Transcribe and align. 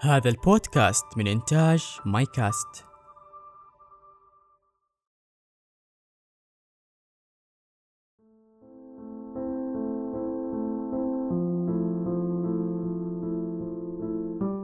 هذا 0.00 0.30
البودكاست 0.30 1.04
من 1.16 1.26
إنتاج 1.26 1.98
مايكاست. 2.06 2.84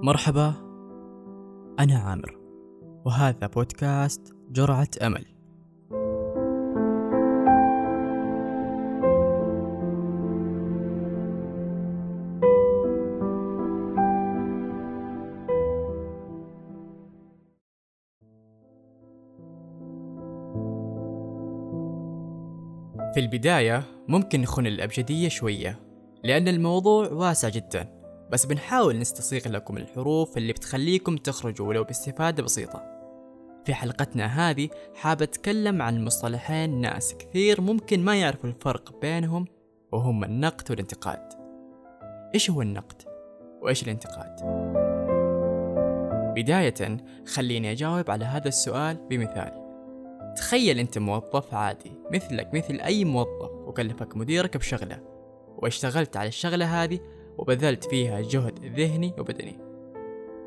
مرحبا 0.03 0.55
أنا 1.79 1.99
عامر 1.99 2.39
وهذا 3.05 3.47
بودكاست 3.47 4.35
جرعة 4.51 4.89
أمل. 5.03 5.34
في 23.15 23.21
البداية 23.21 23.83
ممكن 24.09 24.41
نخون 24.41 24.67
الأبجدية 24.67 25.29
شوية 25.29 25.79
لأن 26.25 26.49
الموضوع 26.49 27.09
واسع 27.09 27.49
جدا 27.49 27.89
بس 28.31 28.47
بنحاول 28.47 28.99
نستسيغ 28.99 29.49
لكم 29.49 29.77
الحروف 29.77 30.37
اللي 30.37 30.53
بتخليكم 30.53 31.17
تخرجوا 31.17 31.69
ولو 31.69 31.85
باستفادة 31.85 32.43
بسيطة 32.43 32.83
في 33.65 33.75
حلقتنا 33.75 34.51
هذه 34.51 34.69
حاب 34.95 35.23
أتكلم 35.23 35.83
عن 35.83 36.05
مصطلحين 36.05 36.81
ناس 36.81 37.15
كثير 37.15 37.61
ممكن 37.61 38.05
ما 38.05 38.21
يعرفوا 38.21 38.51
الفرق 38.51 39.01
بينهم 39.01 39.47
وهم 39.93 40.25
النقد 40.25 40.71
والانتقاد 40.71 41.29
إيش 42.35 42.51
هو 42.51 42.63
النقد؟ 42.63 43.03
وإيش 43.63 43.83
الانتقاد؟ 43.83 44.37
بداية 46.37 46.97
خليني 47.27 47.73
أجاوب 47.73 48.11
على 48.11 48.25
هذا 48.25 48.49
السؤال 48.49 48.97
بمثال 49.11 49.64
تخيل 50.37 50.79
أنت 50.79 50.99
موظف 50.99 51.55
عادي 51.55 51.93
مثلك 52.13 52.55
مثل 52.55 52.81
أي 52.81 53.05
موظف 53.05 53.51
وكلفك 53.51 54.17
مديرك 54.17 54.57
بشغلة. 54.57 55.01
واشتغلت 55.57 56.17
على 56.17 56.29
الشغلة 56.29 56.85
هذه 56.85 57.01
وبذلت 57.39 57.85
فيها 57.85 58.21
جهد 58.21 58.65
ذهني 58.79 59.15
وبدني. 59.19 59.59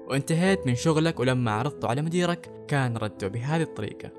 وانتهيت 0.07 0.67
من 0.67 0.75
شغلك 0.75 1.19
ولما 1.19 1.51
عرضته 1.51 1.89
على 1.89 2.01
مديرك 2.01 2.65
كان 2.67 2.97
رده 2.97 3.27
بهذه 3.27 3.61
الطريقة. 3.61 4.11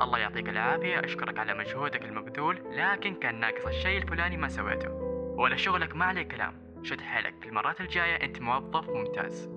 الله 0.00 0.18
يعطيك 0.18 0.48
العافية 0.48 1.04
أشكرك 1.04 1.38
على 1.38 1.54
مجهودك 1.54 2.04
المبذول 2.04 2.62
لكن 2.70 3.14
كان 3.14 3.40
ناقص 3.40 3.66
الشيء 3.66 4.02
الفلاني 4.02 4.36
ما 4.36 4.48
سويته. 4.48 4.90
ولا 5.38 5.56
شغلك 5.56 5.96
ما 5.96 6.04
عليه 6.04 6.22
كلام. 6.22 6.68
شد 6.82 7.00
حيلك 7.00 7.34
في 7.40 7.48
المرات 7.48 7.80
الجاية 7.80 8.24
أنت 8.24 8.40
موظف 8.40 8.90
ممتاز. 8.90 9.50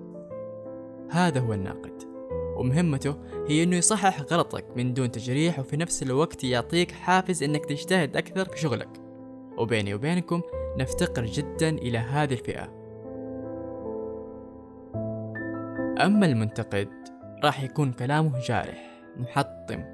هذا 1.10 1.40
هو 1.40 1.52
الناقد. 1.52 2.11
ومهمته 2.56 3.16
هي 3.48 3.62
إنه 3.62 3.76
يصحح 3.76 4.20
غلطك 4.20 4.64
من 4.76 4.94
دون 4.94 5.10
تجريح 5.10 5.58
وفي 5.58 5.76
نفس 5.76 6.02
الوقت 6.02 6.44
يعطيك 6.44 6.90
حافز 6.90 7.42
إنك 7.42 7.66
تجتهد 7.66 8.16
أكثر 8.16 8.44
في 8.44 8.58
شغلك. 8.58 8.88
وبيني 9.58 9.94
وبينكم 9.94 10.42
نفتقر 10.78 11.24
جدا 11.24 11.68
إلى 11.68 11.98
هذه 11.98 12.32
الفئة. 12.32 12.82
أما 16.06 16.26
المنتقد 16.26 16.88
راح 17.44 17.62
يكون 17.62 17.92
كلامه 17.92 18.40
جارح 18.48 18.90
محطم 19.16 19.84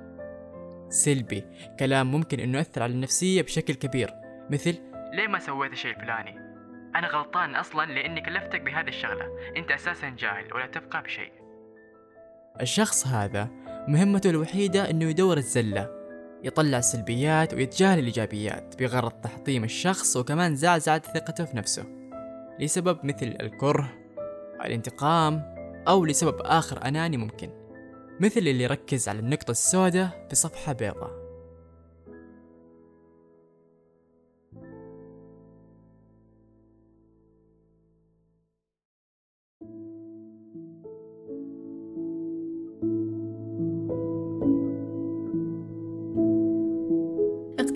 سلبي 0.88 1.44
كلام 1.78 2.10
ممكن 2.10 2.40
إنه 2.40 2.58
يأثر 2.58 2.82
على 2.82 2.92
النفسية 2.92 3.42
بشكل 3.42 3.74
كبير 3.74 4.10
مثل 4.50 4.78
ليه 5.14 5.26
ما 5.26 5.38
سويت 5.38 5.72
الشيء 5.72 5.90
الفلاني؟ 5.90 6.38
أنا 6.96 7.08
غلطان 7.08 7.54
أصلا 7.54 7.92
لأني 7.92 8.20
كلفتك 8.20 8.60
بهذه 8.60 8.88
الشغلة 8.88 9.26
أنت 9.56 9.70
أساسا 9.70 10.08
جاهل 10.08 10.54
ولا 10.54 10.66
تفقه 10.66 11.00
بشيء. 11.00 11.37
الشخص 12.60 13.06
هذا 13.06 13.48
مهمته 13.88 14.30
الوحيدة 14.30 14.90
إنه 14.90 15.04
يدور 15.04 15.36
الزلة 15.36 15.90
يطلع 16.44 16.78
السلبيات 16.78 17.54
ويتجاهل 17.54 17.98
الإيجابيات 17.98 18.74
بغرض 18.78 19.10
تحطيم 19.10 19.64
الشخص 19.64 20.16
وكمان 20.16 20.56
زعزعة 20.56 21.02
ثقته 21.14 21.44
في 21.44 21.56
نفسه 21.56 21.84
لسبب 22.60 22.98
مثل 23.04 23.36
الكره 23.40 23.92
الانتقام 24.64 25.42
أو 25.88 26.04
لسبب 26.04 26.40
آخر 26.40 26.88
أناني 26.88 27.16
ممكن 27.16 27.50
مثل 28.20 28.40
اللي 28.40 28.64
يركز 28.64 29.08
على 29.08 29.18
النقطة 29.18 29.50
السوداء 29.50 30.26
في 30.28 30.34
صفحة 30.34 30.72
بيضاء. 30.72 31.17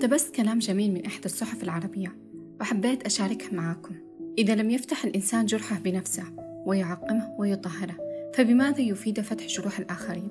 اقتبست 0.03 0.35
كلام 0.35 0.59
جميل 0.59 0.93
من 0.93 1.05
إحدى 1.05 1.25
الصحف 1.25 1.63
العربية 1.63 2.15
وحبيت 2.61 3.03
أشاركه 3.03 3.55
معاكم. 3.55 3.95
إذا 4.37 4.55
لم 4.55 4.71
يفتح 4.71 5.05
الإنسان 5.05 5.45
جرحه 5.45 5.79
بنفسه 5.79 6.23
ويعقمه 6.65 7.35
ويطهره 7.39 7.97
فبماذا 8.33 8.81
يفيد 8.81 9.21
فتح 9.21 9.47
جروح 9.47 9.79
الآخرين؟ 9.79 10.27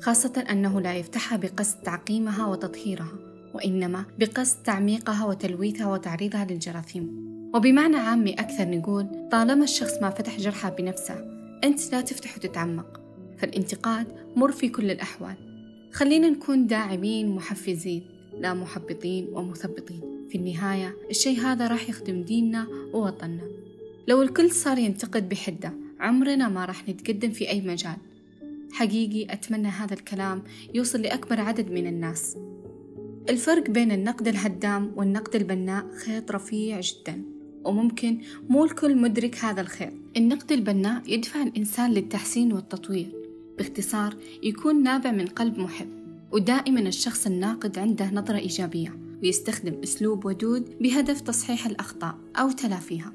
خاصة 0.00 0.44
أنه 0.50 0.80
لا 0.80 0.94
يفتحها 0.94 1.38
بقصد 1.38 1.80
تعقيمها 1.82 2.46
وتطهيرها 2.46 3.12
وإنما 3.54 4.04
بقصد 4.18 4.62
تعميقها 4.62 5.26
وتلويثها 5.26 5.86
وتعريضها 5.86 6.44
للجراثيم. 6.44 7.24
وبمعنى 7.54 7.96
عامي 7.96 8.34
أكثر 8.34 8.70
نقول 8.70 9.28
طالما 9.32 9.64
الشخص 9.64 10.02
ما 10.02 10.10
فتح 10.10 10.38
جرحه 10.38 10.70
بنفسه 10.70 11.14
أنت 11.64 11.92
لا 11.92 12.00
تفتح 12.00 12.36
وتتعمق 12.36 13.00
فالانتقاد 13.38 14.06
مر 14.36 14.52
في 14.52 14.68
كل 14.68 14.90
الأحوال. 14.90 15.36
خلينا 15.92 16.28
نكون 16.28 16.66
داعمين 16.66 17.28
محفزين. 17.28 18.13
لا 18.40 18.54
محبطين 18.54 19.28
ومثبطين. 19.32 20.00
في 20.28 20.38
النهاية 20.38 20.96
الشيء 21.10 21.40
هذا 21.40 21.66
راح 21.66 21.88
يخدم 21.88 22.22
ديننا 22.22 22.66
ووطننا. 22.92 23.42
لو 24.08 24.22
الكل 24.22 24.50
صار 24.50 24.78
ينتقد 24.78 25.28
بحدة 25.28 25.72
عمرنا 26.00 26.48
ما 26.48 26.64
راح 26.64 26.88
نتقدم 26.88 27.30
في 27.30 27.48
أي 27.48 27.60
مجال. 27.60 27.96
حقيقي 28.72 29.32
أتمنى 29.32 29.68
هذا 29.68 29.94
الكلام 29.94 30.42
يوصل 30.74 31.00
لأكبر 31.02 31.40
عدد 31.40 31.70
من 31.70 31.86
الناس. 31.86 32.36
الفرق 33.28 33.70
بين 33.70 33.92
النقد 33.92 34.28
الهدام 34.28 34.92
والنقد 34.96 35.36
البناء 35.36 35.86
خيط 35.96 36.30
رفيع 36.30 36.80
جدا 36.80 37.22
وممكن 37.64 38.18
مو 38.48 38.64
الكل 38.64 38.96
مدرك 38.96 39.44
هذا 39.44 39.60
الخيط. 39.60 39.92
النقد 40.16 40.52
البناء 40.52 41.02
يدفع 41.06 41.42
الإنسان 41.42 41.90
للتحسين 41.90 42.52
والتطوير. 42.52 43.12
باختصار 43.58 44.16
يكون 44.42 44.82
نابع 44.82 45.10
من 45.10 45.26
قلب 45.26 45.58
محب. 45.58 46.03
ودائما 46.32 46.80
الشخص 46.80 47.26
الناقد 47.26 47.78
عنده 47.78 48.10
نظرة 48.10 48.38
إيجابية 48.38 48.98
ويستخدم 49.22 49.80
أسلوب 49.82 50.24
ودود 50.24 50.78
بهدف 50.80 51.20
تصحيح 51.20 51.66
الأخطاء 51.66 52.18
أو 52.36 52.50
تلافيها. 52.50 53.12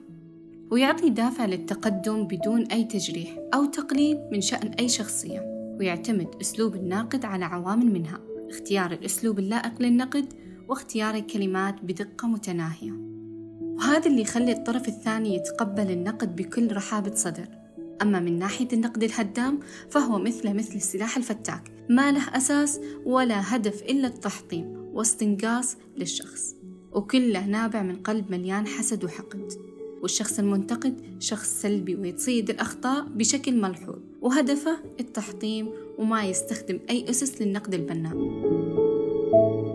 ويعطي 0.72 1.10
دافع 1.10 1.46
للتقدم 1.46 2.24
بدون 2.24 2.62
أي 2.62 2.84
تجريح 2.84 3.38
أو 3.54 3.66
تقليل 3.66 4.18
من 4.32 4.42
شأن 4.42 4.68
أي 4.68 4.90
شخصية. 4.90 5.40
ويعتمد 5.80 6.28
أسلوب 6.42 6.76
الناقد 6.76 7.26
على 7.26 7.46
عوامل 7.46 7.86
منها 7.86 8.20
اختيار 8.50 8.92
الأسلوب 8.92 9.40
اللائق 9.40 9.82
للنقد 9.82 10.34
واختيار 10.68 11.16
الكلمات 11.16 11.76
بدقة 11.84 12.28
متناهية. 12.28 12.92
وهذا 13.62 14.08
اللي 14.08 14.22
يخلي 14.22 14.52
الطرف 14.52 14.88
الثاني 14.88 15.36
يتقبل 15.36 15.92
النقد 15.92 16.36
بكل 16.36 16.76
رحابة 16.76 17.16
صدر. 17.16 17.48
أما 18.02 18.20
من 18.20 18.40
ناحية 18.40 18.68
النقد 18.74 19.04
الهدام 19.04 19.60
فهو 19.90 20.20
مثل 20.20 20.54
مثل 20.54 20.76
السلاح 20.76 21.18
الفتاك 21.18 21.79
ما 21.90 22.12
له 22.12 22.38
أساس 22.38 22.80
ولا 23.06 23.56
هدف 23.56 23.82
إلا 23.82 24.08
التحطيم 24.08 24.90
واستنقاص 24.94 25.78
للشخص. 25.98 26.56
وكله 26.92 27.46
نابع 27.46 27.84
من 27.84 27.96
قلب 27.96 28.32
مليان 28.32 28.68
حسد 28.68 29.04
وحقد. 29.04 29.52
والشخص 30.02 30.40
المنتقد 30.40 31.02
شخص 31.20 31.62
سلبي 31.62 31.96
ويتصيد 31.96 32.50
الأخطاء 32.50 33.06
بشكل 33.06 33.62
ملحوظ. 33.62 34.00
وهدفه 34.22 34.78
التحطيم 35.00 35.70
وما 35.98 36.26
يستخدم 36.26 36.80
أي 36.90 37.10
أسس 37.10 37.42
للنقد 37.42 37.74
البناء. 37.74 38.16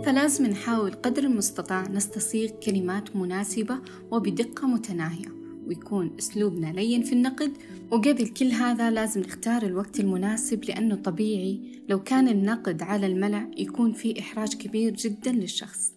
فلازم 0.05 0.47
نحاول 0.47 0.93
قدر 0.93 1.25
المستطاع 1.25 1.89
نستصيغ 1.89 2.51
كلمات 2.51 3.17
مناسبة 3.17 3.79
وبدقة 4.11 4.67
متناهية. 4.67 5.34
ويكون 5.67 6.17
أسلوبنا 6.19 6.67
لين 6.67 7.03
في 7.03 7.13
النقد. 7.13 7.53
وقبل 7.91 8.29
كل 8.29 8.51
هذا 8.51 8.91
لازم 8.91 9.21
نختار 9.21 9.63
الوقت 9.63 10.01
المناسب 10.01 10.65
لأنه 10.65 10.95
طبيعي 10.95 11.61
لو 11.89 12.03
كان 12.03 12.29
النقد 12.29 12.83
على 12.83 13.07
الملأ 13.07 13.51
يكون 13.59 13.93
في 13.93 14.21
إحراج 14.21 14.55
كبير 14.55 14.95
جدا 14.95 15.33
للشخص. 15.33 15.93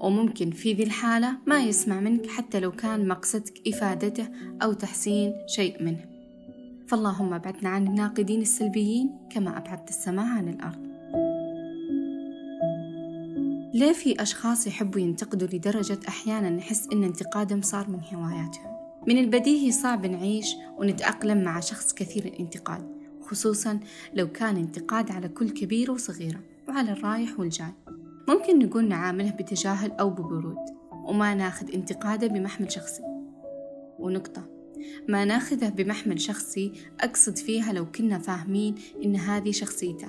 وممكن 0.00 0.50
في 0.50 0.72
ذي 0.72 0.82
الحالة 0.82 1.38
ما 1.46 1.62
يسمع 1.62 2.00
منك 2.00 2.26
حتى 2.26 2.60
لو 2.60 2.72
كان 2.72 3.08
مقصدك 3.08 3.68
إفادته 3.68 4.28
أو 4.62 4.72
تحسين 4.72 5.32
شيء 5.46 5.82
منه. 5.82 6.04
فاللهم 6.86 7.34
أبعدنا 7.34 7.68
عن 7.68 7.86
الناقدين 7.86 8.40
السلبيين 8.40 9.10
كما 9.30 9.58
أبعدت 9.58 9.88
السماء 9.88 10.26
عن 10.26 10.48
الأرض. 10.48 10.94
ليه 13.74 13.92
في 13.92 14.22
أشخاص 14.22 14.66
يحبوا 14.66 15.00
ينتقدوا 15.00 15.48
لدرجة 15.48 15.98
أحيانا 16.08 16.50
نحس 16.50 16.88
إن 16.92 17.04
انتقادهم 17.04 17.62
صار 17.62 17.90
من 17.90 18.00
هواياتهم؟ 18.12 18.73
من 19.06 19.18
البديهي 19.18 19.72
صعب 19.72 20.06
نعيش 20.06 20.56
ونتأقلم 20.78 21.44
مع 21.44 21.60
شخص 21.60 21.94
كثير 21.94 22.24
الانتقاد 22.24 22.94
خصوصا 23.20 23.80
لو 24.14 24.32
كان 24.32 24.56
انتقاد 24.56 25.10
على 25.10 25.28
كل 25.28 25.50
كبيرة 25.50 25.92
وصغيرة 25.92 26.40
وعلى 26.68 26.92
الرايح 26.92 27.40
والجاي. 27.40 27.72
ممكن 28.28 28.58
نقول 28.58 28.88
نعامله 28.88 29.30
بتجاهل 29.30 29.92
أو 29.92 30.10
ببرود 30.10 30.56
وما 30.92 31.34
ناخذ 31.34 31.74
انتقاده 31.74 32.26
بمحمل 32.26 32.72
شخصي. 32.72 33.02
ونقطة 33.98 34.42
ما 35.08 35.24
ناخذه 35.24 35.68
بمحمل 35.68 36.20
شخصي 36.20 36.72
أقصد 37.00 37.36
فيها 37.36 37.72
لو 37.72 37.90
كنا 37.90 38.18
فاهمين 38.18 38.74
إن 39.04 39.16
هذه 39.16 39.50
شخصيته. 39.50 40.08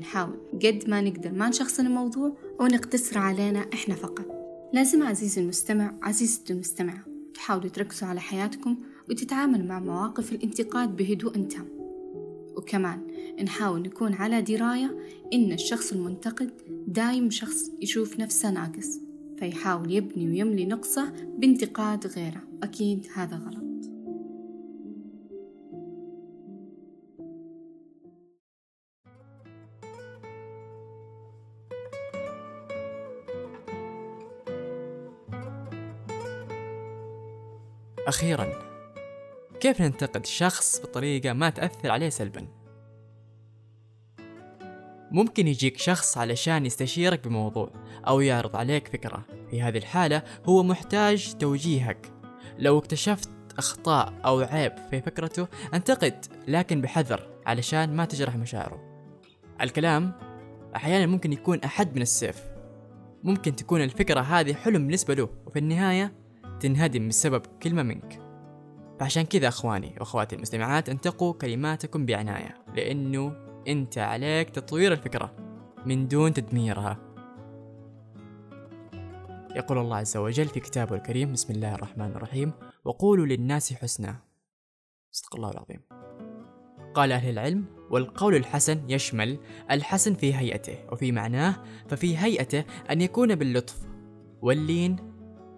نحاول 0.00 0.36
قد 0.64 0.84
ما 0.88 1.00
نقدر 1.00 1.32
ما 1.32 1.48
نشخصن 1.48 1.86
الموضوع 1.86 2.36
ونقتصر 2.60 3.18
علينا 3.18 3.66
إحنا 3.74 3.94
فقط. 3.94 4.26
لازم 4.72 5.02
عزيزي 5.02 5.42
المستمع 5.42 5.94
عزيزتي 6.02 6.52
المستمعة 6.52 7.07
تحاولوا 7.38 7.68
تركزوا 7.68 8.08
على 8.08 8.20
حياتكم 8.20 8.76
وتتعاملوا 9.10 9.66
مع 9.66 9.80
مواقف 9.80 10.32
الانتقاد 10.32 10.96
بهدوء 10.96 11.32
تام 11.32 11.66
وكمان 12.56 13.06
نحاول 13.42 13.82
نكون 13.82 14.14
على 14.14 14.42
دراية 14.42 14.98
إن 15.32 15.52
الشخص 15.52 15.92
المنتقد 15.92 16.50
دايم 16.86 17.30
شخص 17.30 17.70
يشوف 17.82 18.20
نفسه 18.20 18.50
ناقص 18.50 19.00
فيحاول 19.38 19.92
يبني 19.92 20.28
ويملي 20.28 20.66
نقصة 20.66 21.12
بانتقاد 21.38 22.06
غيره. 22.06 22.42
أكيد 22.62 23.06
هذا 23.14 23.36
غلط. 23.36 23.67
أخيرا 38.08 38.48
كيف 39.60 39.80
ننتقد 39.80 40.26
شخص 40.26 40.80
بطريقة 40.80 41.32
ما 41.32 41.50
تأثر 41.50 41.90
عليه 41.90 42.08
سلبا؟ 42.08 42.48
ممكن 45.10 45.48
يجيك 45.48 45.78
شخص 45.78 46.18
علشان 46.18 46.66
يستشيرك 46.66 47.28
بموضوع 47.28 47.70
أو 48.06 48.20
يعرض 48.20 48.56
عليك 48.56 48.88
فكرة. 48.88 49.24
في 49.50 49.62
هذه 49.62 49.78
الحالة 49.78 50.22
هو 50.44 50.62
محتاج 50.62 51.34
توجيهك. 51.34 52.12
لو 52.58 52.78
اكتشفت 52.78 53.30
أخطاء 53.58 54.12
أو 54.24 54.40
عيب 54.40 54.72
في 54.90 55.00
فكرته 55.00 55.48
انتقد 55.74 56.24
لكن 56.48 56.80
بحذر 56.80 57.28
علشان 57.46 57.96
ما 57.96 58.04
تجرح 58.04 58.36
مشاعره. 58.36 59.04
الكلام 59.60 60.12
أحيانا 60.76 61.06
ممكن 61.06 61.32
يكون 61.32 61.58
أحد 61.58 61.96
من 61.96 62.02
السيف. 62.02 62.42
ممكن 63.24 63.56
تكون 63.56 63.82
الفكرة 63.82 64.20
هذه 64.20 64.54
حلم 64.54 64.86
بالنسبة 64.86 65.14
له 65.14 65.28
وفي 65.46 65.58
النهاية 65.58 66.27
تنهدم 66.60 67.08
بسبب 67.08 67.42
كلمة 67.62 67.82
منك. 67.82 68.22
فعشان 69.00 69.22
كذا 69.22 69.48
أخواني 69.48 69.94
وأخواتي 70.00 70.36
المستمعات 70.36 70.88
انتقوا 70.88 71.32
كلماتكم 71.32 72.06
بعناية 72.06 72.54
لأنه 72.74 73.32
أنت 73.68 73.98
عليك 73.98 74.50
تطوير 74.50 74.92
الفكرة 74.92 75.32
من 75.86 76.08
دون 76.08 76.32
تدميرها. 76.32 76.98
يقول 79.56 79.78
الله 79.78 79.96
عز 79.96 80.16
وجل 80.16 80.46
في 80.48 80.60
كتابه 80.60 80.96
الكريم 80.96 81.32
بسم 81.32 81.52
الله 81.52 81.74
الرحمن 81.74 82.06
الرحيم. 82.06 82.52
وقولوا 82.84 83.26
للناس 83.26 83.72
حسنا. 83.72 84.16
صدق 85.10 85.36
الله 85.36 85.50
العظيم. 85.50 85.80
قال 86.94 87.12
أهل 87.12 87.30
العلم 87.30 87.64
والقول 87.90 88.34
الحسن 88.34 88.90
يشمل 88.90 89.38
الحسن 89.70 90.14
في 90.14 90.34
هيئته 90.34 90.78
وفي 90.92 91.12
معناه 91.12 91.54
ففي 91.88 92.18
هيئته 92.18 92.64
أن 92.90 93.00
يكون 93.00 93.34
باللطف 93.34 93.76
واللين 94.42 94.96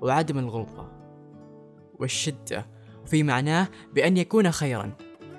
وعدم 0.01 0.39
الغلظة 0.39 0.93
والشدة 1.99 2.67
وفي 3.03 3.23
معناه 3.23 3.69
بأن 3.95 4.17
يكون 4.17 4.51
خيرا 4.51 4.93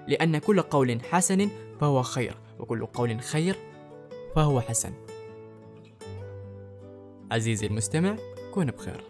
لأن 0.07 0.37
كل 0.37 0.61
قول 0.61 1.01
حسن 1.11 1.49
فهو 1.79 2.01
خير 2.03 2.37
وكل 2.59 2.85
قول 2.85 3.21
خير 3.21 3.55
فهو 4.35 4.61
حسن. 4.61 4.93
عزيزي 7.31 7.67
المستمع 7.67 8.15
كن 8.53 8.65
بخير. 8.65 9.03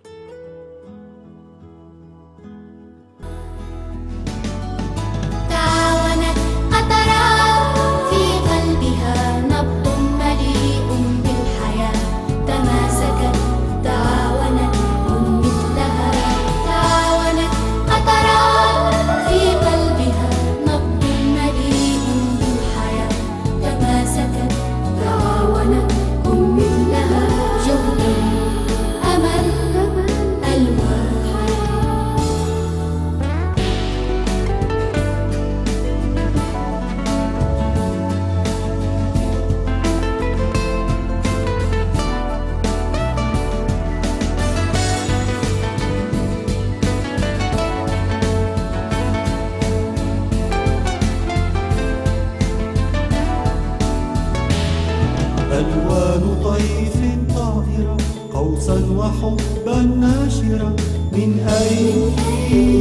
حبا 59.42 59.78
ناشرا 59.82 60.70
من 61.14 61.32
أين 61.62 62.00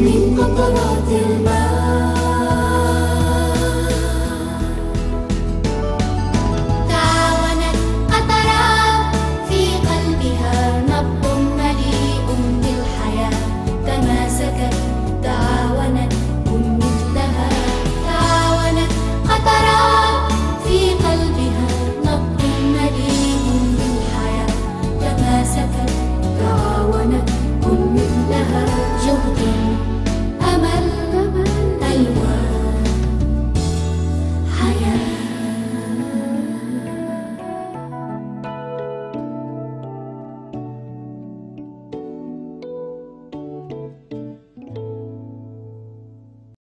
من 0.05 0.37
قطرات 0.39 1.09
الماء. 1.25 1.90